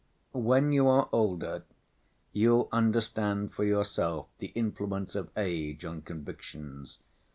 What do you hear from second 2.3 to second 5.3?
you'll understand for yourself the influence of